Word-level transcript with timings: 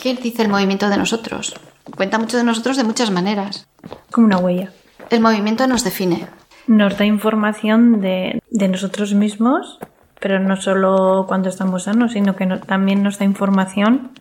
¿Qué 0.00 0.14
dice 0.14 0.42
el 0.42 0.48
movimiento 0.48 0.88
de 0.88 0.96
nosotros? 0.96 1.56
Cuenta 1.96 2.18
mucho 2.18 2.36
de 2.36 2.44
nosotros 2.44 2.76
de 2.76 2.84
muchas 2.84 3.10
maneras. 3.10 3.66
Como 4.12 4.28
una 4.28 4.38
huella. 4.38 4.70
El 5.10 5.20
movimiento 5.20 5.66
nos 5.66 5.82
define. 5.82 6.28
Nos 6.68 6.96
da 6.96 7.04
información 7.04 8.00
de, 8.00 8.40
nosotros 8.50 9.14
mismos, 9.14 9.80
pero 10.20 10.38
no 10.38 10.54
solo 10.54 11.24
cuando 11.26 11.48
estamos 11.48 11.84
sanos, 11.84 12.12
sino 12.12 12.36
que 12.36 12.46
también 12.46 13.02
nos 13.02 13.18
da 13.18 13.24
información 13.24 14.12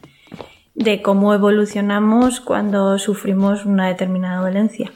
de 0.74 1.04
cómo 1.04 1.36
evolucionamos 1.36 2.40
cuando 2.40 2.98
sufrimos 2.98 3.66
una 3.66 3.88
determinada 3.88 4.42
dolencia. 4.42 4.92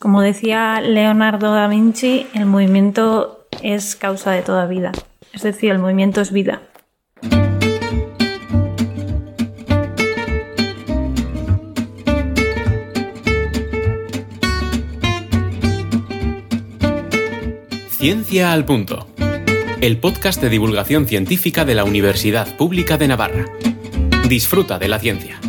Como 0.00 0.22
decía 0.22 0.80
Leonardo 0.80 1.52
da 1.52 1.68
Vinci, 1.68 2.26
el 2.34 2.46
movimiento 2.46 3.46
es 3.62 3.94
causa 3.94 4.32
de 4.32 4.42
toda 4.42 4.66
vida, 4.66 4.92
es 5.32 5.42
decir, 5.42 5.70
el 5.70 5.78
movimiento 5.78 6.20
es 6.20 6.32
vida. 6.32 6.62
Ciencia 18.04 18.52
al 18.52 18.66
Punto, 18.66 19.08
el 19.80 19.98
podcast 19.98 20.38
de 20.42 20.50
divulgación 20.50 21.06
científica 21.06 21.64
de 21.64 21.74
la 21.74 21.84
Universidad 21.84 22.54
Pública 22.58 22.98
de 22.98 23.08
Navarra. 23.08 23.46
Disfruta 24.28 24.78
de 24.78 24.88
la 24.88 24.98
ciencia. 24.98 25.40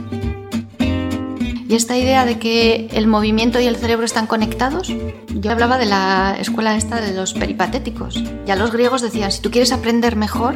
Y 1.68 1.76
esta 1.76 1.98
idea 1.98 2.24
de 2.24 2.40
que 2.40 2.88
el 2.94 3.08
movimiento 3.08 3.60
y 3.60 3.66
el 3.66 3.76
cerebro 3.76 4.06
están 4.06 4.26
conectados, 4.26 4.88
yo 5.34 5.52
hablaba 5.52 5.78
de 5.78 5.88
la 5.88 6.38
escuela 6.40 6.78
esta 6.78 7.02
de 7.02 7.14
los 7.14 7.34
peripatéticos. 7.34 8.24
Ya 8.46 8.56
los 8.56 8.72
griegos 8.72 9.02
decían, 9.02 9.34
si 9.34 9.42
tú 9.42 9.52
quieres 9.52 9.74
aprender 9.74 10.16
mejor, 10.16 10.56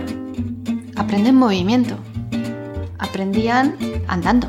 aprende 0.96 1.32
en 1.32 1.36
movimiento. 1.36 1.98
Aprendían 2.98 3.76
andando. 4.08 4.48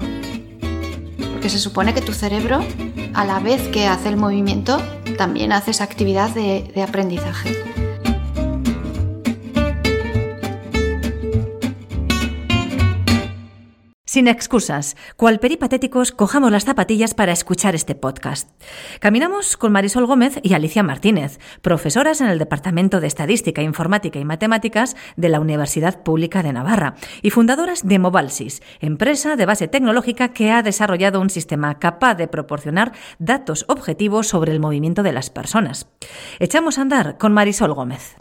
Porque 1.32 1.48
se 1.48 1.58
supone 1.58 1.94
que 1.94 2.00
tu 2.00 2.12
cerebro, 2.12 2.64
a 3.12 3.24
la 3.24 3.40
vez 3.40 3.60
que 3.72 3.88
hace 3.88 4.08
el 4.08 4.18
movimiento, 4.18 4.80
también 5.20 5.52
hace 5.52 5.72
esa 5.72 5.84
actividad 5.84 6.30
de 6.30 6.82
aprendizaje. 6.82 7.89
Sin 14.10 14.26
excusas, 14.26 14.96
cual 15.16 15.38
peripatéticos, 15.38 16.10
cojamos 16.10 16.50
las 16.50 16.64
zapatillas 16.64 17.14
para 17.14 17.30
escuchar 17.30 17.76
este 17.76 17.94
podcast. 17.94 18.50
Caminamos 18.98 19.56
con 19.56 19.70
Marisol 19.70 20.06
Gómez 20.06 20.40
y 20.42 20.54
Alicia 20.54 20.82
Martínez, 20.82 21.38
profesoras 21.62 22.20
en 22.20 22.26
el 22.26 22.40
Departamento 22.40 22.98
de 22.98 23.06
Estadística, 23.06 23.62
Informática 23.62 24.18
y 24.18 24.24
Matemáticas 24.24 24.96
de 25.16 25.28
la 25.28 25.38
Universidad 25.38 26.02
Pública 26.02 26.42
de 26.42 26.52
Navarra 26.52 26.96
y 27.22 27.30
fundadoras 27.30 27.86
de 27.86 28.00
Mobalsis, 28.00 28.62
empresa 28.80 29.36
de 29.36 29.46
base 29.46 29.68
tecnológica 29.68 30.30
que 30.30 30.50
ha 30.50 30.64
desarrollado 30.64 31.20
un 31.20 31.30
sistema 31.30 31.78
capaz 31.78 32.16
de 32.16 32.26
proporcionar 32.26 32.90
datos 33.20 33.64
objetivos 33.68 34.26
sobre 34.26 34.50
el 34.50 34.58
movimiento 34.58 35.04
de 35.04 35.12
las 35.12 35.30
personas. 35.30 35.86
Echamos 36.40 36.78
a 36.78 36.82
andar 36.82 37.16
con 37.16 37.32
Marisol 37.32 37.74
Gómez. 37.74 38.16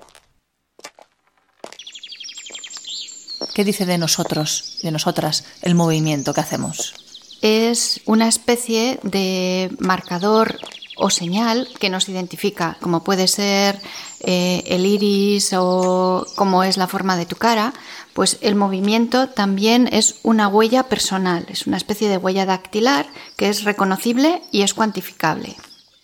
¿Qué 3.54 3.64
dice 3.64 3.86
de 3.86 3.98
nosotros, 3.98 4.78
de 4.84 4.92
nosotras, 4.92 5.44
el 5.62 5.76
movimiento 5.76 6.34
que 6.34 6.42
hacemos? 6.42 6.94
Es 7.42 8.02
una 8.06 8.28
especie 8.28 9.00
de 9.04 9.72
marcador 9.80 10.60
o 11.00 11.10
señal 11.10 11.68
que 11.80 11.90
nos 11.90 12.10
identifica, 12.10 12.78
como 12.82 13.04
puede 13.04 13.28
ser 13.28 13.80
eh, 14.20 14.64
el 14.68 14.86
iris 14.86 15.54
o 15.54 16.26
cómo 16.36 16.64
es 16.64 16.76
la 16.78 16.88
forma 16.88 17.16
de 17.16 17.26
tu 17.26 17.38
cara, 17.38 17.74
pues 18.14 18.38
el 18.42 18.56
movimiento 18.56 19.30
también 19.30 19.88
es 19.92 20.16
una 20.24 20.50
huella 20.50 20.84
personal, 20.84 21.46
es 21.50 21.68
una 21.68 21.78
especie 21.78 22.10
de 22.10 22.18
huella 22.18 22.46
dactilar 22.46 23.08
que 23.38 23.48
es 23.48 23.64
reconocible 23.64 24.42
y 24.52 24.64
es 24.64 24.74
cuantificable. 24.74 25.56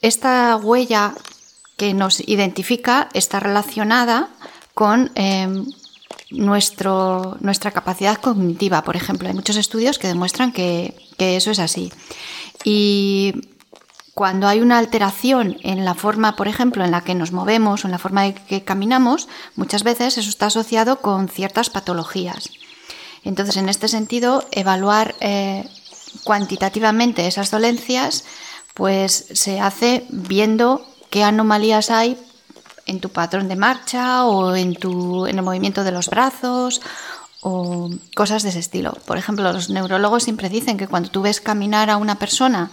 Esta 0.01 0.55
huella 0.55 1.13
que 1.75 1.93
nos 1.93 2.21
identifica 2.21 3.09
está 3.13 3.41
relacionada 3.41 4.29
con 4.73 5.11
em, 5.15 5.65
nuestra 6.31 7.71
capacidad 7.71 8.17
cognitiva, 8.17 8.83
por 8.83 8.95
ejemplo. 8.95 9.27
Hay 9.27 9.33
muchos 9.33 9.57
estudios 9.57 9.99
que 9.99 10.07
demuestran 10.07 10.51
que, 10.51 10.95
eso 11.17 11.51
es 11.51 11.59
así. 11.59 11.91
Y 12.63 13.33
cuando 14.13 14.47
hay 14.47 14.61
una 14.61 14.77
alteración 14.77 15.57
en 15.63 15.85
la 15.85 15.93
forma, 15.93 16.35
por 16.35 16.47
ejemplo, 16.47 16.83
en 16.83 16.91
la 16.91 17.01
que 17.01 17.15
nos 17.15 17.31
movemos 17.31 17.83
o 17.83 17.87
en 17.87 17.91
la 17.91 17.99
forma 17.99 18.27
en 18.27 18.33
que 18.33 18.63
caminamos, 18.63 19.27
muchas 19.55 19.83
veces 19.83 20.17
eso 20.17 20.29
está 20.29 20.47
asociado 20.47 21.01
con 21.01 21.27
ciertas 21.29 21.69
patologías. 21.69 22.49
Entonces, 23.23 23.57
en 23.57 23.69
este 23.69 23.87
sentido, 23.87 24.45
evaluar 24.51 25.15
eh, 25.19 25.67
cuantitativamente 26.23 27.27
esas 27.27 27.51
dolencias, 27.51 28.23
pues 28.73 29.27
se 29.33 29.59
hace 29.59 30.05
viendo 30.09 30.85
qué 31.09 31.23
anomalías 31.23 31.89
hay 31.89 32.17
en 32.85 32.99
tu 32.99 33.09
patrón 33.09 33.47
de 33.47 33.55
marcha 33.55 34.25
o 34.25 34.55
en, 34.55 34.75
tu, 34.75 35.25
en 35.25 35.37
el 35.37 35.43
movimiento 35.43 35.83
de 35.83 35.91
los 35.91 36.09
brazos 36.09 36.81
o 37.41 37.89
cosas 38.15 38.43
de 38.43 38.49
ese 38.49 38.59
estilo. 38.59 38.93
Por 39.05 39.17
ejemplo, 39.17 39.51
los 39.51 39.69
neurólogos 39.69 40.23
siempre 40.23 40.49
dicen 40.49 40.77
que 40.77 40.87
cuando 40.87 41.09
tú 41.09 41.21
ves 41.21 41.41
caminar 41.41 41.89
a 41.89 41.97
una 41.97 42.15
persona 42.15 42.71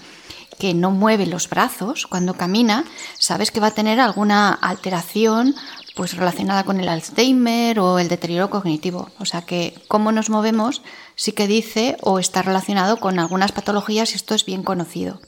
que 0.58 0.74
no 0.74 0.90
mueve 0.90 1.26
los 1.26 1.48
brazos 1.48 2.06
cuando 2.06 2.34
camina, 2.34 2.84
sabes 3.18 3.50
que 3.50 3.60
va 3.60 3.68
a 3.68 3.74
tener 3.74 4.00
alguna 4.00 4.52
alteración 4.52 5.54
pues 5.94 6.16
relacionada 6.16 6.64
con 6.64 6.80
el 6.80 6.88
Alzheimer 6.88 7.80
o 7.80 7.98
el 7.98 8.08
deterioro 8.08 8.48
cognitivo. 8.48 9.10
O 9.18 9.24
sea 9.24 9.42
que 9.42 9.74
cómo 9.88 10.12
nos 10.12 10.30
movemos 10.30 10.82
sí 11.16 11.32
que 11.32 11.46
dice 11.46 11.96
o 12.00 12.18
está 12.18 12.42
relacionado 12.42 12.98
con 12.98 13.18
algunas 13.18 13.52
patologías 13.52 14.12
y 14.12 14.16
esto 14.16 14.34
es 14.34 14.44
bien 14.46 14.62
conocido 14.62 15.20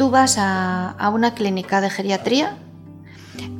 tú 0.00 0.08
vas 0.08 0.36
a, 0.38 1.10
una 1.12 1.34
clínica 1.34 1.82
de 1.82 1.90
geriatría 1.90 2.56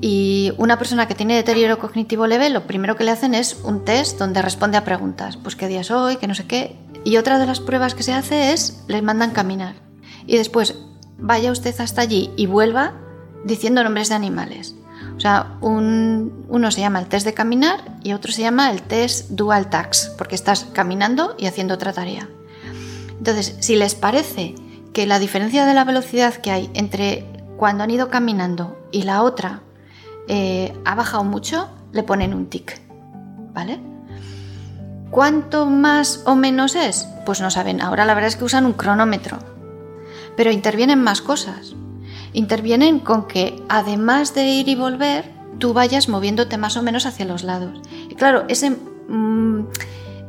y 0.00 0.54
una 0.56 0.78
persona 0.78 1.06
que 1.06 1.14
tiene 1.14 1.36
deterioro 1.36 1.78
cognitivo 1.78 2.26
leve, 2.26 2.48
lo 2.48 2.66
primero 2.66 2.96
que 2.96 3.04
le 3.04 3.10
hacen 3.10 3.34
es 3.34 3.60
un 3.62 3.84
test 3.84 4.18
donde 4.18 4.40
responde 4.40 4.78
a 4.78 4.84
preguntas, 4.84 5.36
pues 5.36 5.54
qué 5.54 5.68
día 5.68 5.82
es 5.82 5.90
hoy, 5.90 6.16
qué 6.16 6.26
no 6.26 6.34
sé 6.34 6.46
qué. 6.46 6.78
Y 7.04 7.18
otra 7.18 7.38
de 7.38 7.44
las 7.44 7.60
pruebas 7.60 7.94
que 7.94 8.02
se 8.02 8.14
hace 8.14 8.54
es, 8.54 8.82
les 8.88 9.02
mandan 9.02 9.32
caminar. 9.32 9.74
Y 10.26 10.38
después 10.38 10.78
vaya 11.18 11.52
usted 11.52 11.78
hasta 11.78 12.00
allí 12.00 12.30
y 12.38 12.46
vuelva 12.46 12.94
diciendo 13.44 13.84
nombres 13.84 14.08
de 14.08 14.14
animales. 14.14 14.74
O 15.18 15.20
sea, 15.20 15.58
uno 15.60 16.70
se 16.70 16.80
llama 16.80 17.00
el 17.00 17.06
test 17.08 17.26
de 17.26 17.34
caminar 17.34 17.98
y 18.02 18.14
otro 18.14 18.32
se 18.32 18.40
llama 18.40 18.70
el 18.70 18.80
test 18.80 19.28
dual 19.28 19.68
tax, 19.68 20.10
porque 20.16 20.36
estás 20.36 20.64
caminando 20.72 21.36
y 21.38 21.44
haciendo 21.44 21.74
otra 21.74 21.92
tarea. 21.92 22.30
Entonces, 23.18 23.58
si 23.60 23.76
les 23.76 23.94
parece 23.94 24.54
que 24.92 25.06
la 25.06 25.18
diferencia 25.18 25.66
de 25.66 25.74
la 25.74 25.84
velocidad 25.84 26.34
que 26.34 26.50
hay 26.50 26.70
entre 26.74 27.26
cuando 27.56 27.84
han 27.84 27.90
ido 27.90 28.08
caminando 28.10 28.78
y 28.90 29.02
la 29.02 29.22
otra 29.22 29.62
eh, 30.28 30.72
ha 30.84 30.94
bajado 30.94 31.24
mucho, 31.24 31.68
le 31.92 32.02
ponen 32.02 32.34
un 32.34 32.46
tic. 32.46 32.80
¿Vale? 33.52 33.80
¿Cuánto 35.10 35.66
más 35.66 36.22
o 36.24 36.36
menos 36.36 36.76
es? 36.76 37.08
Pues 37.26 37.40
no 37.40 37.50
saben. 37.50 37.80
Ahora 37.80 38.04
la 38.04 38.14
verdad 38.14 38.28
es 38.28 38.36
que 38.36 38.44
usan 38.44 38.64
un 38.64 38.74
cronómetro. 38.74 39.38
Pero 40.36 40.52
intervienen 40.52 41.02
más 41.02 41.20
cosas. 41.20 41.74
Intervienen 42.32 43.00
con 43.00 43.26
que 43.26 43.60
además 43.68 44.34
de 44.34 44.46
ir 44.46 44.68
y 44.68 44.76
volver, 44.76 45.30
tú 45.58 45.72
vayas 45.72 46.08
moviéndote 46.08 46.58
más 46.58 46.76
o 46.76 46.82
menos 46.82 47.06
hacia 47.06 47.26
los 47.26 47.42
lados. 47.42 47.80
Y 48.08 48.14
claro, 48.14 48.44
ese 48.48 48.70
mm, 48.70 49.64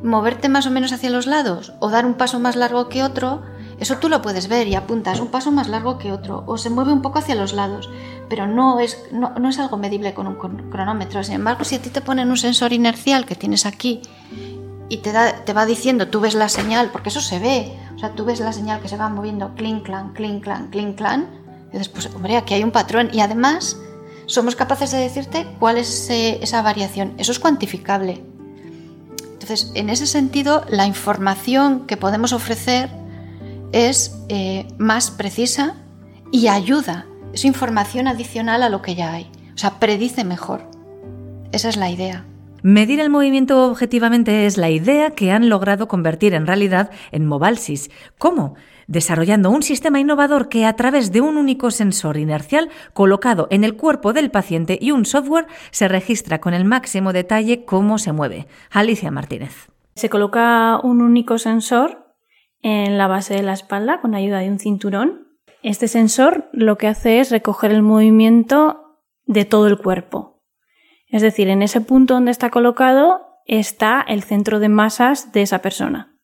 moverte 0.04 0.50
más 0.50 0.66
o 0.66 0.72
menos 0.72 0.92
hacia 0.92 1.12
los 1.12 1.28
lados 1.28 1.74
o 1.80 1.90
dar 1.90 2.06
un 2.06 2.16
paso 2.16 2.40
más 2.40 2.56
largo 2.56 2.90
que 2.90 3.04
otro 3.04 3.44
eso 3.82 3.98
tú 3.98 4.10
lo 4.10 4.22
puedes 4.22 4.48
ver 4.48 4.68
y 4.68 4.76
apuntas 4.76 5.20
un 5.20 5.30
paso 5.30 5.52
más 5.52 5.68
largo 5.68 5.98
que 5.98 6.12
otro 6.12 6.44
o 6.46 6.60
se 6.60 6.70
mueve 6.70 6.94
un 6.94 7.02
poco 7.02 7.18
hacia 7.18 7.34
los 7.34 7.54
lados, 7.54 7.90
pero 8.30 8.46
no 8.46 8.80
es, 8.80 9.06
no, 9.12 9.50
es 9.50 9.58
algo 9.58 9.76
medible 9.78 10.14
con 10.14 10.28
un 10.28 10.36
cronómetro. 10.36 11.24
Sin 11.24 11.34
embargo, 11.34 11.64
si 11.64 11.76
a 11.76 11.82
ti 11.82 11.90
te 11.90 12.00
ponen 12.00 12.30
un 12.30 12.38
sensor 12.38 12.74
inercial 12.74 13.26
que 13.26 13.34
tienes 13.34 13.66
aquí 13.66 14.04
y 14.88 14.98
te, 14.98 15.12
da, 15.12 15.44
te 15.46 15.54
va 15.54 15.66
diciendo, 15.66 16.10
tú 16.10 16.20
ves 16.20 16.36
la 16.36 16.48
señal, 16.48 16.92
porque 16.92 17.10
eso 17.10 17.22
se 17.22 17.40
ve, 17.40 17.76
o 17.96 17.98
sea, 17.98 18.12
tú 18.12 18.24
ves 18.24 18.40
la 18.40 18.54
señal 18.54 18.82
que 18.82 18.88
se 18.88 18.98
va 18.98 19.10
moviendo, 19.10 19.56
clink, 19.56 19.84
clan, 19.84 20.14
clink, 20.14 20.44
clan, 20.44 20.70
clink, 20.70 20.96
clan, 20.96 21.28
y 21.74 21.80
después, 21.80 22.08
hombre, 22.14 22.38
aquí 22.38 22.54
hay 22.54 22.64
un 22.64 22.72
patrón 22.72 23.10
y 23.12 23.22
además 23.22 23.78
somos 24.28 24.56
capaces 24.56 24.92
de 24.92 25.00
decirte 25.00 25.48
cuál 25.58 25.80
es 25.80 26.08
eh, 26.12 26.38
esa 26.44 26.62
variación. 26.62 27.16
Eso 27.18 27.32
es 27.32 27.40
cuantificable. 27.40 28.24
Entonces, 29.34 29.72
en 29.74 29.90
ese 29.90 30.06
sentido, 30.06 30.66
la 30.70 30.86
información 30.86 31.88
que 31.88 31.98
podemos 31.98 32.32
ofrecer 32.32 33.01
es 33.72 34.24
eh, 34.30 34.68
más 34.78 35.12
precisa 35.12 35.76
y 36.32 36.48
ayuda. 36.48 37.06
Es 37.34 37.46
información 37.46 38.08
adicional 38.08 38.64
a 38.64 38.70
lo 38.70 38.82
que 38.82 38.96
ya 38.96 39.14
hay. 39.14 39.32
O 39.54 39.58
sea, 39.58 39.80
predice 39.80 40.24
mejor. 40.24 40.70
Esa 41.52 41.70
es 41.70 41.78
la 41.78 41.90
idea. 41.90 42.26
Medir 42.64 43.00
el 43.00 43.10
movimiento 43.10 43.66
objetivamente 43.66 44.46
es 44.46 44.58
la 44.58 44.70
idea 44.70 45.12
que 45.12 45.32
han 45.32 45.50
logrado 45.50 45.88
convertir 45.88 46.36
en 46.36 46.46
realidad 46.46 46.92
en 47.12 47.26
Mobalsis. 47.26 47.90
¿Cómo? 48.20 48.56
Desarrollando 48.86 49.50
un 49.50 49.64
sistema 49.64 50.00
innovador 50.00 50.48
que 50.48 50.66
a 50.66 50.76
través 50.76 51.12
de 51.12 51.22
un 51.22 51.38
único 51.38 51.72
sensor 51.72 52.18
inercial 52.18 52.70
colocado 52.94 53.48
en 53.50 53.64
el 53.64 53.76
cuerpo 53.76 54.14
del 54.14 54.30
paciente 54.30 54.78
y 54.80 54.92
un 54.92 55.06
software 55.06 55.48
se 55.72 55.88
registra 55.88 56.40
con 56.40 56.54
el 56.54 56.66
máximo 56.66 57.14
detalle 57.14 57.66
cómo 57.66 57.98
se 57.98 58.12
mueve. 58.12 58.48
Alicia 58.70 59.10
Martínez. 59.10 59.70
Se 59.96 60.10
coloca 60.10 60.80
un 60.84 61.02
único 61.02 61.40
sensor 61.40 62.01
en 62.62 62.98
la 62.98 63.08
base 63.08 63.34
de 63.36 63.44
la 63.44 63.54
espalda 63.54 64.02
con 64.02 64.16
ayuda 64.16 64.40
de 64.40 64.50
un 64.50 64.60
cinturón. 64.60 65.28
Este 65.64 65.88
sensor 65.88 66.50
lo 66.54 66.78
que 66.78 66.88
hace 66.88 67.20
es 67.20 67.32
recoger 67.32 67.72
el 67.72 67.82
movimiento 67.82 69.00
de 69.26 69.46
todo 69.46 69.68
el 69.68 69.78
cuerpo. 69.78 70.44
Es 71.08 71.22
decir, 71.22 71.50
en 71.50 71.62
ese 71.62 71.82
punto 71.82 72.14
donde 72.14 72.32
está 72.32 72.50
colocado 72.50 73.22
está 73.46 74.04
el 74.08 74.24
centro 74.24 74.60
de 74.60 74.70
masas 74.70 75.32
de 75.32 75.42
esa 75.42 75.60
persona. 75.60 76.16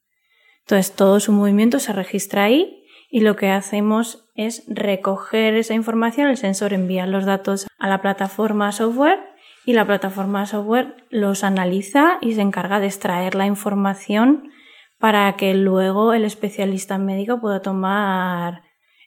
Entonces 0.61 0.95
todo 0.95 1.19
su 1.19 1.31
movimiento 1.31 1.79
se 1.79 1.93
registra 1.93 2.43
ahí 2.43 2.83
y 3.09 3.21
lo 3.21 3.35
que 3.35 3.49
hacemos 3.49 4.29
es 4.35 4.63
recoger 4.67 5.55
esa 5.55 5.73
información, 5.73 6.27
el 6.27 6.37
sensor 6.37 6.73
envía 6.73 7.05
los 7.05 7.25
datos 7.25 7.67
a 7.79 7.87
la 7.87 8.01
plataforma 8.01 8.71
software 8.71 9.19
y 9.65 9.73
la 9.73 9.85
plataforma 9.85 10.45
software 10.45 10.95
los 11.09 11.43
analiza 11.43 12.17
y 12.21 12.35
se 12.35 12.41
encarga 12.41 12.79
de 12.79 12.87
extraer 12.87 13.35
la 13.35 13.45
información 13.45 14.51
para 14.99 15.35
que 15.35 15.53
luego 15.53 16.13
el 16.13 16.25
especialista 16.25 16.97
médico 16.97 17.39
pueda 17.39 17.61
tomar 17.61 18.63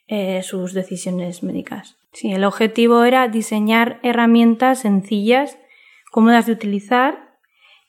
eh, 0.07 0.41
sus 0.43 0.73
decisiones 0.73 1.43
médicas. 1.43 1.97
Sí, 2.13 2.31
el 2.31 2.43
objetivo 2.43 3.03
era 3.03 3.27
diseñar 3.27 3.99
herramientas 4.03 4.79
sencillas, 4.79 5.57
cómodas 6.11 6.45
de 6.45 6.53
utilizar 6.53 7.30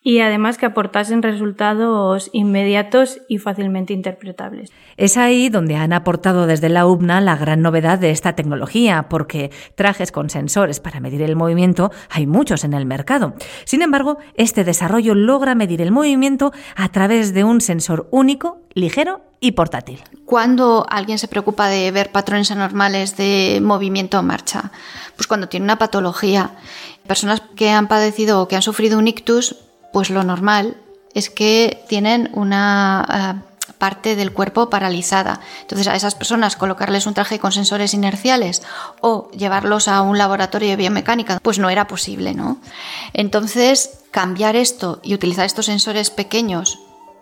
y 0.02 0.18
además 0.20 0.58
que 0.58 0.66
aportasen 0.66 1.22
resultados 1.22 2.30
inmediatos 2.32 3.20
y 3.28 3.38
fácilmente 3.38 3.92
interpretables. 3.92 4.70
Es 4.96 5.16
ahí 5.16 5.48
donde 5.48 5.76
han 5.76 5.92
aportado 5.92 6.46
desde 6.46 6.68
la 6.68 6.86
UBNA 6.86 7.20
la 7.20 7.36
gran 7.36 7.62
novedad 7.62 7.98
de 7.98 8.10
esta 8.10 8.34
tecnología, 8.34 9.06
porque 9.08 9.50
trajes 9.76 10.10
con 10.10 10.28
sensores 10.28 10.80
para 10.80 11.00
medir 11.00 11.22
el 11.22 11.36
movimiento 11.36 11.92
hay 12.10 12.26
muchos 12.26 12.64
en 12.64 12.74
el 12.74 12.84
mercado. 12.84 13.34
Sin 13.64 13.82
embargo, 13.82 14.18
este 14.34 14.64
desarrollo 14.64 15.14
logra 15.14 15.54
medir 15.54 15.80
el 15.80 15.92
movimiento 15.92 16.52
a 16.74 16.88
través 16.90 17.32
de 17.32 17.44
un 17.44 17.60
sensor 17.60 18.08
único, 18.10 18.58
ligero 18.74 19.20
y 19.40 19.52
portátil. 19.52 20.00
Cuando 20.24 20.86
alguien 20.88 21.18
se 21.18 21.28
preocupa 21.28 21.68
de 21.68 21.90
ver 21.90 22.10
patrones 22.10 22.50
anormales 22.50 23.16
de 23.16 23.60
movimiento 23.62 24.18
o 24.18 24.22
marcha, 24.22 24.72
pues 25.16 25.26
cuando 25.26 25.48
tiene 25.48 25.64
una 25.64 25.78
patología. 25.78 26.52
Personas 27.06 27.42
que 27.56 27.70
han 27.70 27.88
padecido 27.88 28.40
o 28.40 28.48
que 28.48 28.56
han 28.56 28.62
sufrido 28.62 28.98
un 28.98 29.08
ictus 29.08 29.56
pues 29.92 30.10
lo 30.10 30.22
normal 30.22 30.76
es 31.14 31.30
que 31.30 31.84
tienen 31.88 32.30
una 32.32 33.42
eh, 33.42 33.52
parte 33.78 34.16
del 34.16 34.32
cuerpo 34.32 34.70
paralizada. 34.70 35.40
Entonces 35.62 35.88
a 35.88 35.96
esas 35.96 36.14
personas 36.14 36.56
colocarles 36.56 37.06
un 37.06 37.14
traje 37.14 37.38
con 37.38 37.52
sensores 37.52 37.94
inerciales 37.94 38.62
o 39.00 39.30
llevarlos 39.32 39.88
a 39.88 40.02
un 40.02 40.18
laboratorio 40.18 40.70
de 40.70 40.76
biomecánica, 40.76 41.38
pues 41.42 41.58
no 41.58 41.68
era 41.68 41.86
posible, 41.86 42.34
¿no? 42.34 42.58
Entonces 43.12 43.98
cambiar 44.10 44.56
esto 44.56 45.00
y 45.02 45.14
utilizar 45.14 45.46
estos 45.46 45.66
sensores 45.66 46.10
pequeños, 46.10 46.78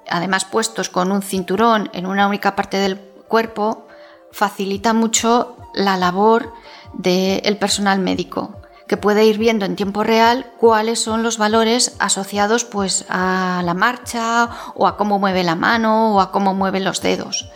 además 0.09 0.45
puestos 0.45 0.89
con 0.89 1.13
un 1.13 1.23
cinturón 1.23 1.91
en 1.93 2.07
una 2.07 2.29
única 2.29 2.55
parte 2.55 2.77
del 2.77 2.99
cuerpo, 2.99 3.87
facilita 4.33 4.93
mucho 4.93 5.57
la 5.75 5.97
labor 5.97 6.53
del 6.93 7.57
personal 7.57 8.01
médico 8.01 8.60
que 8.91 8.97
puede 8.97 9.25
ir 9.25 9.39
viendo 9.39 9.67
en 9.67 9.77
tiempo 9.77 10.03
real 10.03 10.47
cuáles 10.59 10.99
son 10.99 11.23
los 11.23 11.39
valores 11.39 11.95
asociados 12.01 12.65
pues 12.65 13.07
a 13.09 13.63
la 13.65 13.73
marcha 13.73 14.49
o 14.75 14.89
a 14.89 14.97
cómo 14.97 15.21
mueve 15.21 15.45
la 15.45 15.55
mano 15.55 16.17
o 16.17 16.21
a 16.21 16.33
cómo 16.33 16.55
mueven 16.55 16.83
los 16.83 17.01
dedos. 17.01 17.49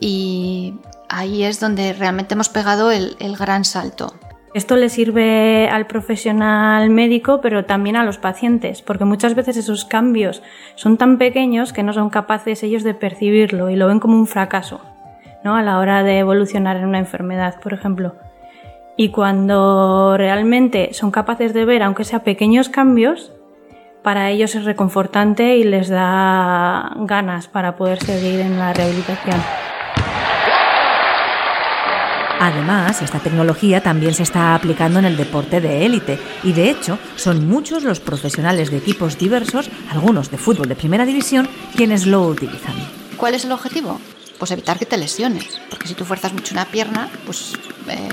Y 0.00 0.76
ahí 1.10 1.44
es 1.44 1.60
donde 1.60 1.92
realmente 1.92 2.32
hemos 2.32 2.48
pegado 2.48 2.90
el, 2.90 3.14
el 3.20 3.36
gran 3.36 3.66
salto. 3.66 4.14
Esto 4.54 4.76
le 4.76 4.88
sirve 4.88 5.68
al 5.68 5.86
profesional 5.86 6.88
médico, 6.88 7.42
pero 7.42 7.66
también 7.66 7.96
a 7.96 8.04
los 8.04 8.16
pacientes, 8.16 8.80
porque 8.80 9.04
muchas 9.04 9.34
veces 9.34 9.58
esos 9.58 9.84
cambios 9.84 10.42
son 10.76 10.96
tan 10.96 11.18
pequeños 11.18 11.74
que 11.74 11.82
no 11.82 11.92
son 11.92 12.08
capaces 12.08 12.62
ellos 12.62 12.84
de 12.84 12.94
percibirlo 12.94 13.68
y 13.68 13.76
lo 13.76 13.86
ven 13.86 14.00
como 14.00 14.16
un 14.16 14.26
fracaso, 14.26 14.80
¿no? 15.44 15.56
A 15.56 15.62
la 15.62 15.78
hora 15.78 16.02
de 16.02 16.20
evolucionar 16.20 16.78
en 16.78 16.86
una 16.86 17.00
enfermedad, 17.00 17.60
por 17.60 17.74
ejemplo. 17.74 18.14
Y 18.96 19.08
cuando 19.08 20.16
realmente 20.16 20.90
son 20.92 21.10
capaces 21.10 21.52
de 21.52 21.64
ver, 21.64 21.82
aunque 21.82 22.04
sea 22.04 22.22
pequeños 22.22 22.68
cambios, 22.68 23.32
para 24.02 24.30
ellos 24.30 24.54
es 24.54 24.64
reconfortante 24.64 25.56
y 25.56 25.64
les 25.64 25.88
da 25.88 26.92
ganas 26.98 27.48
para 27.48 27.74
poder 27.74 28.04
seguir 28.04 28.40
en 28.40 28.58
la 28.58 28.72
rehabilitación. 28.72 29.40
Además, 32.38 33.00
esta 33.00 33.20
tecnología 33.20 33.82
también 33.82 34.12
se 34.12 34.22
está 34.22 34.54
aplicando 34.54 34.98
en 34.98 35.06
el 35.06 35.16
deporte 35.16 35.60
de 35.62 35.86
élite 35.86 36.18
y 36.42 36.52
de 36.52 36.68
hecho 36.68 36.98
son 37.16 37.48
muchos 37.48 37.84
los 37.84 38.00
profesionales 38.00 38.70
de 38.70 38.76
equipos 38.76 39.18
diversos, 39.18 39.70
algunos 39.90 40.30
de 40.30 40.36
fútbol 40.36 40.68
de 40.68 40.76
primera 40.76 41.06
división, 41.06 41.48
quienes 41.74 42.06
lo 42.06 42.22
utilizan. 42.26 42.74
¿Cuál 43.16 43.34
es 43.34 43.46
el 43.46 43.52
objetivo? 43.52 43.98
Pues 44.38 44.50
evitar 44.50 44.78
que 44.78 44.84
te 44.84 44.98
lesiones, 44.98 45.60
porque 45.70 45.88
si 45.88 45.94
tú 45.94 46.04
fuerzas 46.04 46.34
mucho 46.34 46.54
una 46.54 46.66
pierna, 46.66 47.08
pues 47.24 47.54
eh, 47.88 48.08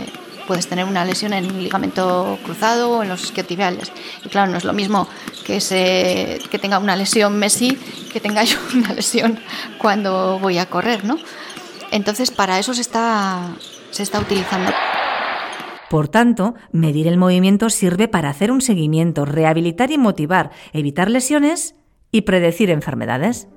puedes 0.48 0.68
tener 0.68 0.86
una 0.86 1.06
lesión 1.06 1.34
en 1.34 1.52
un 1.52 1.64
ligamento 1.64 2.38
cruzado 2.44 2.92
o 2.92 3.04
en 3.04 3.10
los 3.10 3.24
isquiotibiales. 3.24 3.92
Y 4.26 4.30
claro, 4.30 4.52
no 4.52 4.58
es 4.58 4.64
lo 4.64 4.74
mismo 4.74 5.08
que, 5.46 5.62
se, 5.62 6.40
que 6.50 6.60
tenga 6.60 6.80
una 6.80 6.96
lesión 6.96 7.38
Messi 7.38 7.78
que 8.12 8.20
tenga 8.20 8.44
yo 8.46 8.58
una 8.74 8.94
lesión 8.94 9.40
cuando 9.78 10.40
voy 10.40 10.58
a 10.58 10.66
correr, 10.66 11.06
¿no? 11.06 11.18
Entonces, 11.92 12.32
para 12.32 12.58
eso 12.58 12.74
se 12.74 12.82
está, 12.82 13.50
se 13.92 14.04
está 14.04 14.20
utilizando. 14.20 14.72
Por 15.90 16.08
tanto, 16.08 16.56
medir 16.72 17.08
el 17.08 17.18
movimiento 17.18 17.70
sirve 17.70 18.08
para 18.08 18.30
hacer 18.30 18.50
un 18.50 18.62
seguimiento, 18.62 19.26
rehabilitar 19.26 19.92
y 19.92 19.98
motivar, 19.98 20.52
evitar 20.72 21.12
lesiones 21.12 21.76
y 22.14 22.22
predecir 22.22 22.70
enfermedades. 22.70 23.50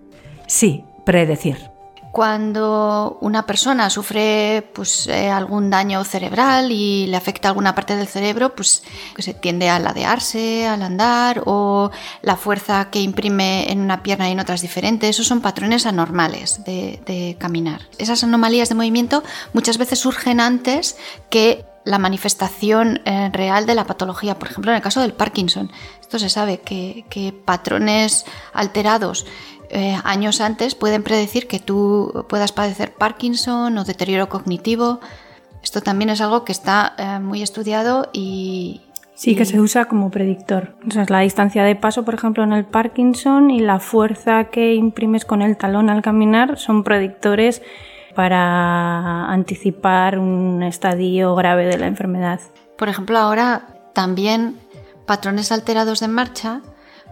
Sí, 0.49 0.83
predecir. 1.07 1.74
Cuando 2.15 3.19
una 3.23 3.45
persona 3.45 3.91
sufre 3.91 4.71
pues, 4.73 5.09
eh, 5.09 5.29
algún 5.29 5.69
daño 5.69 6.05
cerebral 6.05 6.71
y 6.71 7.09
le 7.09 7.17
afecta 7.17 7.49
alguna 7.49 7.75
parte 7.75 7.97
del 7.97 8.07
cerebro, 8.07 8.55
pues 8.55 8.85
se 9.19 9.35
tiende 9.35 9.69
a 9.69 9.81
ladearse 9.81 10.65
al 10.65 10.83
andar 10.83 11.43
o 11.45 11.91
la 12.23 12.37
fuerza 12.37 12.89
que 12.93 13.01
imprime 13.01 13.69
en 13.73 13.81
una 13.81 14.05
pierna 14.05 14.29
y 14.29 14.33
en 14.33 14.39
otras 14.39 14.63
diferentes. 14.63 15.11
Esos 15.11 15.27
son 15.27 15.41
patrones 15.41 15.87
anormales 15.87 16.63
de, 16.65 17.37
caminar. 17.41 17.89
Esas 17.99 18.23
anomalías 18.23 18.69
de 18.69 18.77
movimiento 18.77 19.25
muchas 19.53 19.77
veces 19.77 19.99
surgen 19.99 20.39
antes 20.39 20.97
que 21.31 21.65
la 21.85 21.99
manifestación 21.99 23.01
eh, 23.07 23.29
real 23.33 23.67
de 23.67 23.75
la 23.75 23.89
patología. 23.89 24.39
Por 24.39 24.51
ejemplo, 24.51 24.71
en 24.71 24.77
el 24.77 24.83
caso 24.83 25.01
del 25.01 25.15
Parkinson, 25.15 25.73
esto 26.01 26.21
se 26.21 26.29
sabe 26.29 26.61
que, 26.61 27.07
que 27.11 27.33
patrones 27.33 28.25
alterados 28.53 29.27
eh, 29.71 29.97
años 30.05 30.41
antes 30.41 30.75
pueden 30.75 31.03
predecir 31.03 31.47
que 31.47 31.59
tú 31.59 32.25
puedas 32.29 32.53
padecer 32.53 32.95
Parkinson 32.95 33.77
o 33.79 33.85
deterioro 33.85 34.29
cognitivo. 34.29 35.01
Esto 35.63 35.81
también 35.81 36.11
es 36.11 36.21
algo 36.21 36.45
que 36.45 36.53
está 36.53 36.95
eh, 36.99 37.19
muy 37.21 37.43
estudiado 37.43 38.11
y... 38.13 38.83
Sí, 39.15 39.37
que 39.37 39.45
se 39.45 39.61
usa 39.61 39.85
como 39.85 40.11
predictor. 40.11 40.75
O 40.89 40.91
sea, 40.91 41.07
la 41.09 41.21
distancia 41.21 41.63
de 41.63 41.77
paso, 41.77 42.05
por 42.05 42.15
ejemplo, 42.15 42.43
en 42.43 42.53
el 42.53 42.65
Parkinson 42.65 43.51
y 43.51 43.61
la 43.61 43.79
fuerza 43.79 44.45
que 44.45 44.75
imprimes 44.75 45.25
con 45.25 45.41
el 45.41 45.57
talón 45.57 45.89
al 45.89 46.03
caminar 46.03 46.59
son 46.59 46.83
predictores 46.83 47.63
para 48.15 49.27
anticipar 49.31 50.19
un 50.19 50.63
estadio 50.63 51.35
grave 51.37 51.67
de 51.67 51.79
la 51.79 51.87
enfermedad. 51.87 52.41
Por 52.77 52.89
ejemplo, 52.89 53.19
ahora 53.19 53.69
también 53.93 54.59
patrones 55.07 55.53
alterados 55.53 56.01
de 56.01 56.09
marcha 56.09 56.61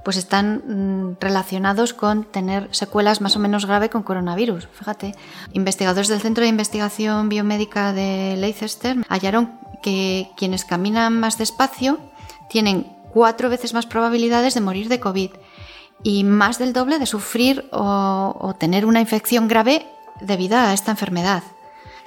pues 0.05 0.17
están 0.17 0.63
mm, 0.67 1.17
relacionados 1.21 1.95
con 1.95 2.25
tener 2.25 2.69
secuelas 2.73 3.21
más 3.21 3.37
o 3.37 3.39
menos 3.39 3.67
graves 3.67 3.91
con 3.91 4.03
coronavirus. 4.03 4.69
Fíjate, 4.73 5.15
investigadores 5.53 6.09
del 6.09 6.21
Centro 6.21 6.43
de 6.43 6.49
Investigación 6.49 7.29
Biomédica 7.29 7.93
de 7.93 8.37
Leicester 8.37 8.97
hallaron 9.09 9.59
que 9.83 10.31
quienes 10.37 10.65
caminan 10.65 11.19
más 11.19 11.39
despacio 11.39 11.99
tienen 12.49 12.93
cuatro 13.13 13.49
veces 13.49 13.75
más 13.75 13.87
probabilidades 13.87 14.55
de 14.55 14.61
morir 14.61 14.89
de 14.89 15.01
COVID 15.01 15.31
y 16.03 16.25
más 16.25 16.59
del 16.59 16.73
doble 16.73 16.99
de 16.99 17.07
sufrir 17.07 17.69
o, 17.73 18.37
o 18.39 18.55
tener 18.55 18.87
una 18.87 19.01
infección 19.01 19.49
grave 19.49 19.87
debido 20.21 20.57
a 20.57 20.73
esta 20.73 20.91
enfermedad. 20.91 21.43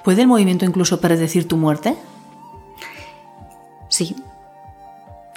¿Puede 0.04 0.22
el 0.22 0.28
movimiento 0.28 0.64
incluso 0.64 1.00
predecir 1.00 1.48
tu 1.48 1.56
muerte? 1.56 1.96
Sí. 3.88 4.16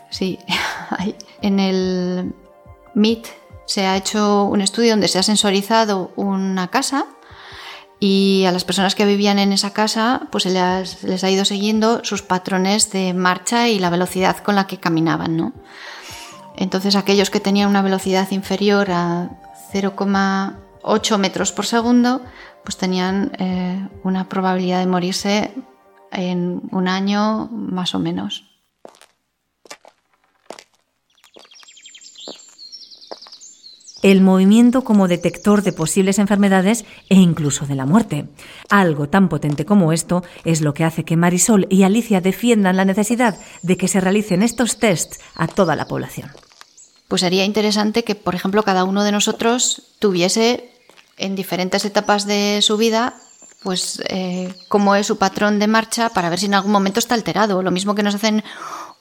Sí. 0.09 0.39
en 1.41 1.59
el 1.59 2.33
MIT 2.95 3.27
se 3.65 3.85
ha 3.85 3.95
hecho 3.95 4.45
un 4.45 4.61
estudio 4.61 4.91
donde 4.91 5.07
se 5.07 5.19
ha 5.19 5.23
sensorizado 5.23 6.11
una 6.15 6.69
casa 6.69 7.05
y 7.99 8.45
a 8.47 8.51
las 8.51 8.63
personas 8.63 8.95
que 8.95 9.05
vivían 9.05 9.39
en 9.39 9.53
esa 9.53 9.73
casa 9.73 10.27
pues 10.31 10.45
les, 10.45 11.03
les, 11.03 11.23
ha 11.23 11.29
ido 11.29 11.45
siguiendo 11.45 12.03
sus 12.03 12.21
patrones 12.21 12.91
de 12.91 13.13
marcha 13.13 13.67
y 13.67 13.77
la 13.77 13.89
velocidad 13.89 14.37
con 14.37 14.55
la 14.55 14.67
que 14.67 14.77
caminaban. 14.77 15.37
¿no? 15.37 15.53
Entonces 16.55 16.95
aquellos 16.95 17.29
que 17.29 17.39
tenían 17.39 17.69
una 17.69 17.81
velocidad 17.81 18.29
inferior 18.31 18.89
a 18.91 19.29
0,8 19.71 21.17
metros 21.17 21.51
por 21.51 21.65
segundo 21.65 22.21
pues 22.63 22.77
tenían 22.77 23.31
eh, 23.37 23.87
una 24.03 24.27
probabilidad 24.29 24.79
de 24.79 24.87
morirse 24.87 25.51
en 26.11 26.61
un 26.71 26.87
año 26.87 27.47
más 27.51 27.93
o 27.95 27.99
menos. 27.99 28.48
El 34.01 34.21
movimiento 34.21 34.83
como 34.83 35.07
detector 35.07 35.61
de 35.61 35.73
posibles 35.73 36.19
enfermedades 36.19 36.85
e 37.09 37.15
incluso 37.15 37.65
de 37.65 37.75
la 37.75 37.85
muerte. 37.85 38.27
Algo 38.69 39.09
tan 39.09 39.29
potente 39.29 39.65
como 39.65 39.91
esto 39.93 40.23
es 40.45 40.61
lo 40.61 40.73
que 40.73 40.83
hace 40.83 41.05
que 41.05 41.17
Marisol 41.17 41.67
y 41.69 41.83
Alicia 41.83 42.21
defiendan 42.21 42.77
la 42.77 42.85
necesidad 42.85 43.37
de 43.61 43.77
que 43.77 43.87
se 43.87 44.01
realicen 44.01 44.43
estos 44.43 44.77
tests 44.77 45.19
a 45.35 45.47
toda 45.47 45.75
la 45.75 45.87
población. 45.87 46.31
Pues 47.07 47.21
sería 47.21 47.43
interesante 47.43 48.03
que, 48.03 48.15
por 48.15 48.35
ejemplo, 48.35 48.63
cada 48.63 48.83
uno 48.83 49.03
de 49.03 49.11
nosotros 49.11 49.93
tuviese 49.99 50.71
en 51.17 51.35
diferentes 51.35 51.83
etapas 51.85 52.25
de 52.25 52.59
su 52.61 52.77
vida 52.77 53.15
pues 53.61 54.01
eh, 54.07 54.53
cómo 54.69 54.95
es 54.95 55.07
su 55.07 55.17
patrón 55.17 55.59
de 55.59 55.67
marcha 55.67 56.09
para 56.09 56.29
ver 56.29 56.39
si 56.39 56.45
en 56.45 56.53
algún 56.53 56.71
momento 56.71 56.99
está 56.99 57.15
alterado. 57.15 57.61
Lo 57.61 57.71
mismo 57.71 57.93
que 57.93 58.03
nos 58.03 58.15
hacen 58.15 58.43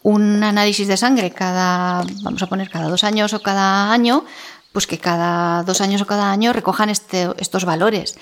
un 0.02 0.42
análisis 0.42 0.88
de 0.88 0.96
sangre 0.96 1.30
cada, 1.30 2.04
vamos 2.22 2.42
a 2.42 2.46
poner, 2.48 2.70
cada 2.70 2.88
dos 2.88 3.04
años 3.04 3.32
o 3.34 3.42
cada 3.42 3.92
año, 3.92 4.24
pues 4.72 4.86
que 4.86 4.98
cada 4.98 5.62
dos 5.62 5.80
años 5.80 6.02
o 6.02 6.06
cada 6.06 6.30
año 6.30 6.52
recojan 6.52 6.90
este, 6.90 7.28
estos 7.38 7.64
valores. 7.64 8.16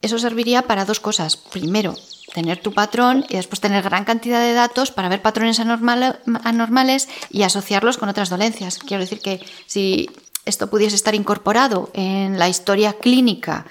Eso 0.00 0.18
serviría 0.18 0.62
para 0.62 0.84
dos 0.84 0.98
cosas. 0.98 1.36
Primero, 1.36 1.94
tener 2.34 2.60
tu 2.60 2.72
patrón 2.72 3.24
y 3.28 3.36
después 3.36 3.60
tener 3.60 3.84
gran 3.84 4.04
cantidad 4.04 4.40
de 4.40 4.52
datos 4.52 4.90
para 4.90 5.08
ver 5.08 5.22
patrones 5.22 5.60
anormales 5.60 7.08
y 7.30 7.42
asociarlos 7.42 7.98
con 7.98 8.08
otras 8.08 8.30
dolencias. 8.30 8.78
Quiero 8.78 9.02
decir 9.02 9.20
que 9.20 9.40
si 9.66 10.10
esto 10.44 10.68
pudiese 10.68 10.96
estar 10.96 11.14
incorporado 11.14 11.90
en 11.94 12.38
la 12.38 12.48
historia 12.48 12.94
clínica 12.94 13.66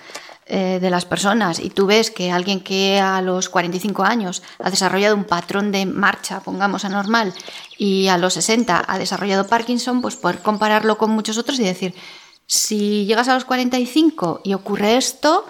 eh, 0.54 0.80
de 0.82 0.90
las 0.90 1.06
personas 1.06 1.60
y 1.60 1.70
tú 1.70 1.86
ves 1.86 2.12
que 2.12 2.30
alguien 2.30 2.60
que 2.60 3.00
a 3.00 3.22
los 3.22 3.48
45 3.48 4.04
años 4.04 4.44
ha 4.60 4.70
desarrollado 4.70 5.16
un 5.16 5.24
patrón 5.24 5.72
de 5.72 5.86
marcha, 5.86 6.42
pongamos 6.42 6.84
anormal, 6.84 7.34
y 7.78 8.10
a 8.10 8.18
los 8.18 8.34
60 8.34 8.84
ha 8.86 9.00
desarrollado 9.00 9.48
Parkinson, 9.48 10.02
pues 10.02 10.18
poder 10.18 10.40
compararlo 10.40 10.98
con 10.98 11.12
muchos 11.12 11.38
otros 11.38 11.58
y 11.58 11.64
decir, 11.64 11.96
si 12.48 13.06
llegas 13.06 13.30
a 13.30 13.36
los 13.36 13.46
45 13.46 14.42
y 14.44 14.54
ocurre 14.54 14.98
esto, 14.98 15.46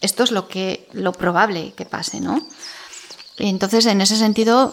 esto 0.00 0.24
es 0.24 0.30
lo 0.30 0.48
que 0.48 0.88
lo 0.94 1.12
probable 1.12 1.74
que 1.76 1.84
pase, 1.84 2.22
¿no? 2.22 2.40
Entonces, 3.36 3.84
en 3.84 4.00
ese 4.00 4.16
sentido, 4.16 4.72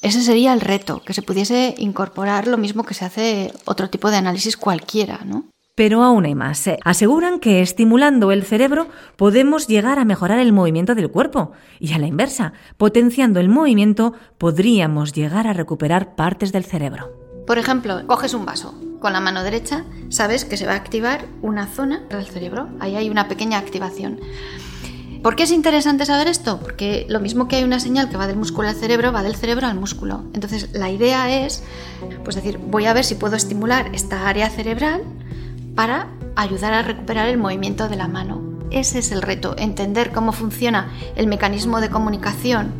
ese 0.00 0.22
sería 0.22 0.52
el 0.52 0.60
reto, 0.60 1.02
que 1.04 1.12
se 1.12 1.22
pudiese 1.22 1.74
incorporar 1.78 2.46
lo 2.46 2.56
mismo 2.56 2.84
que 2.84 2.94
se 2.94 3.04
hace 3.04 3.52
otro 3.64 3.90
tipo 3.90 4.12
de 4.12 4.18
análisis 4.18 4.56
cualquiera, 4.56 5.22
¿no? 5.24 5.46
Pero 5.76 6.04
aún 6.04 6.24
hay 6.24 6.36
más. 6.36 6.64
¿eh? 6.68 6.78
Aseguran 6.84 7.40
que 7.40 7.60
estimulando 7.60 8.30
el 8.30 8.44
cerebro 8.44 8.86
podemos 9.16 9.66
llegar 9.66 9.98
a 9.98 10.04
mejorar 10.04 10.38
el 10.38 10.52
movimiento 10.52 10.94
del 10.94 11.10
cuerpo. 11.10 11.50
Y 11.80 11.92
a 11.94 11.98
la 11.98 12.06
inversa, 12.06 12.52
potenciando 12.76 13.40
el 13.40 13.48
movimiento 13.48 14.14
podríamos 14.38 15.12
llegar 15.12 15.48
a 15.48 15.52
recuperar 15.52 16.14
partes 16.14 16.52
del 16.52 16.64
cerebro. 16.64 17.10
Por 17.44 17.58
ejemplo, 17.58 18.06
coges 18.06 18.34
un 18.34 18.46
vaso. 18.46 18.74
Con 19.00 19.12
la 19.12 19.20
mano 19.20 19.42
derecha 19.42 19.84
sabes 20.10 20.44
que 20.44 20.56
se 20.56 20.66
va 20.66 20.74
a 20.74 20.76
activar 20.76 21.26
una 21.42 21.66
zona 21.66 22.04
del 22.08 22.24
cerebro. 22.24 22.68
Ahí 22.78 22.94
hay 22.94 23.10
una 23.10 23.26
pequeña 23.26 23.58
activación. 23.58 24.20
¿Por 25.24 25.34
qué 25.36 25.42
es 25.42 25.50
interesante 25.50 26.06
saber 26.06 26.28
esto? 26.28 26.60
Porque 26.60 27.06
lo 27.08 27.18
mismo 27.18 27.48
que 27.48 27.56
hay 27.56 27.64
una 27.64 27.80
señal 27.80 28.10
que 28.10 28.16
va 28.16 28.26
del 28.26 28.36
músculo 28.36 28.68
al 28.68 28.76
cerebro, 28.76 29.10
va 29.10 29.22
del 29.22 29.34
cerebro 29.34 29.66
al 29.66 29.74
músculo. 29.74 30.22
Entonces, 30.34 30.68
la 30.72 30.90
idea 30.90 31.44
es, 31.44 31.64
pues 32.22 32.36
decir, 32.36 32.58
voy 32.58 32.84
a 32.84 32.92
ver 32.92 33.04
si 33.04 33.14
puedo 33.14 33.34
estimular 33.34 33.90
esta 33.94 34.28
área 34.28 34.50
cerebral 34.50 35.02
para 35.74 36.08
ayudar 36.36 36.72
a 36.72 36.82
recuperar 36.82 37.28
el 37.28 37.38
movimiento 37.38 37.88
de 37.88 37.96
la 37.96 38.08
mano. 38.08 38.42
Ese 38.70 38.98
es 38.98 39.12
el 39.12 39.22
reto, 39.22 39.54
entender 39.58 40.10
cómo 40.10 40.32
funciona 40.32 40.90
el 41.16 41.26
mecanismo 41.26 41.80
de 41.80 41.90
comunicación 41.90 42.74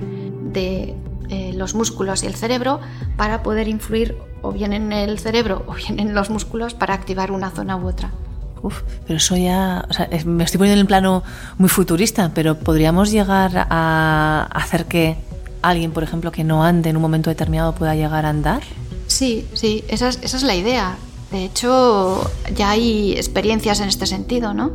de 0.53 0.95
eh, 1.31 1.53
los 1.55 1.75
músculos 1.75 2.23
y 2.23 2.27
el 2.27 2.35
cerebro 2.35 2.81
para 3.17 3.43
poder 3.43 3.69
influir 3.69 4.17
o 4.43 4.53
bien 4.53 4.73
en 4.73 4.93
el 4.93 5.19
cerebro 5.19 5.65
o 5.67 5.75
bien 5.75 5.99
en 5.99 6.15
los 6.15 6.31
músculos 6.31 6.75
para 6.75 6.95
activar 6.95 7.31
una 7.31 7.51
zona 7.51 7.77
u 7.77 7.87
otra. 7.87 8.11
Uf, 8.63 8.83
pero 9.07 9.19
eso 9.19 9.37
ya, 9.37 9.85
o 9.89 9.93
sea, 9.93 10.09
me 10.25 10.45
estoy 10.45 10.59
poniendo 10.59 10.75
en 10.75 10.81
el 10.81 10.87
plano 10.87 11.23
muy 11.59 11.69
futurista, 11.69 12.31
pero 12.35 12.59
podríamos 12.59 13.11
llegar 13.11 13.67
a 13.69 14.49
hacer 14.53 14.87
que 14.87 15.17
alguien, 15.61 15.93
por 15.93 16.03
ejemplo, 16.03 16.33
que 16.33 16.45
no 16.45 16.65
ande 16.65 16.91
en 16.91 16.97
un 16.97 17.03
momento 17.03 17.31
determinado 17.31 17.75
pueda 17.75 17.95
llegar 17.95 18.27
a 18.27 18.31
andar. 18.31 18.63
Sí, 19.07 19.47
sí, 19.53 19.85
esa 19.89 20.09
es, 20.09 20.19
esa 20.23 20.37
es 20.37 20.43
la 20.43 20.55
idea. 20.55 20.97
De 21.35 21.47
hecho, 21.47 22.31
ya 22.55 22.71
hay 22.71 23.15
experiencias 23.15 23.81
en 23.81 23.89
este 23.89 24.07
sentido, 24.07 24.55
¿no? 24.55 24.71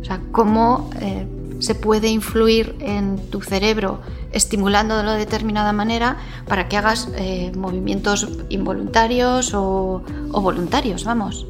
O 0.00 0.04
sea, 0.04 0.18
cómo 0.32 0.88
eh, 0.98 1.26
se 1.58 1.74
puede 1.74 2.08
influir 2.08 2.74
en 2.80 3.18
tu 3.28 3.42
cerebro 3.42 4.00
estimulándolo 4.32 5.12
de 5.12 5.18
determinada 5.18 5.74
manera 5.74 6.16
para 6.48 6.68
que 6.68 6.78
hagas 6.78 7.10
eh, 7.18 7.52
movimientos 7.54 8.30
involuntarios 8.48 9.52
o, 9.52 10.02
voluntarios, 10.32 11.04
vamos. 11.04 11.46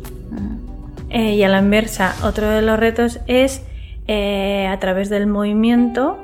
Eh, 1.10 1.36
y 1.36 1.44
a 1.44 1.48
la 1.48 1.60
inversa, 1.60 2.16
otro 2.24 2.48
de 2.48 2.62
los 2.62 2.76
retos 2.76 3.20
es 3.28 3.62
a 4.08 4.76
través 4.80 5.10
del 5.10 5.28
movimiento 5.28 6.18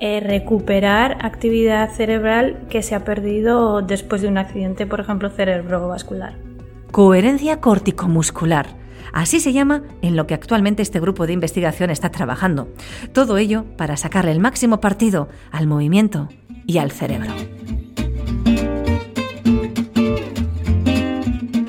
recuperar 0.00 1.18
actividad 1.26 1.90
cerebral 1.90 2.60
que 2.70 2.84
se 2.84 2.94
ha 2.94 3.02
perdido 3.02 3.82
después 3.82 4.22
de 4.22 4.28
un 4.28 4.38
accidente, 4.38 4.86
por 4.86 5.00
ejemplo, 5.00 5.30
cerebrovascular 5.30 6.51
coherencia 6.92 7.58
corticomuscular. 7.60 8.76
Así 9.12 9.40
se 9.40 9.52
llama 9.52 9.82
en 10.02 10.14
lo 10.14 10.26
que 10.26 10.34
actualmente 10.34 10.82
este 10.82 11.00
grupo 11.00 11.26
de 11.26 11.32
investigación 11.32 11.90
está 11.90 12.10
trabajando. 12.10 12.68
Todo 13.12 13.38
ello 13.38 13.64
para 13.76 13.96
sacarle 13.96 14.30
el 14.30 14.40
máximo 14.40 14.80
partido 14.80 15.28
al 15.50 15.66
movimiento 15.66 16.28
y 16.66 16.78
al 16.78 16.92
cerebro. 16.92 17.32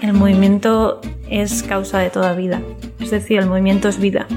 El 0.02 0.14
movimiento 0.14 1.02
es 1.30 1.64
causa 1.64 2.00
de 2.00 2.10
toda 2.10 2.34
vida, 2.34 2.62
es 3.00 3.12
decir, 3.12 3.40
el 3.40 3.48
movimiento 3.48 3.88
es 3.90 4.00
vida. 4.00 4.28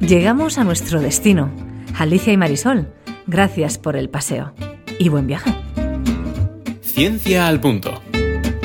Llegamos 0.00 0.58
a 0.58 0.64
nuestro 0.64 1.00
destino. 1.00 1.50
Alicia 1.98 2.32
y 2.32 2.36
Marisol, 2.36 2.88
gracias 3.26 3.78
por 3.78 3.96
el 3.96 4.08
paseo 4.08 4.52
y 4.98 5.08
buen 5.08 5.26
viaje. 5.26 5.54
Ciencia 6.82 7.46
al 7.48 7.60
punto 7.60 8.02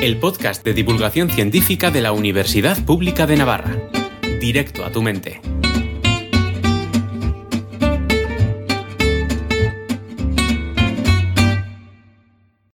el 0.02 0.18
podcast 0.18 0.64
de 0.64 0.74
divulgación 0.74 1.30
científica 1.30 1.92
de 1.92 2.00
la 2.00 2.10
Universidad 2.10 2.76
Pública 2.84 3.24
de 3.28 3.36
Navarra. 3.36 3.76
Directo 4.40 4.84
a 4.84 4.90
tu 4.90 5.00
mente. 5.00 5.51